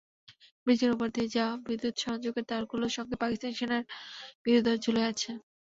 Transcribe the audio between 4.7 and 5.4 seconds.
ঝুলে আছে।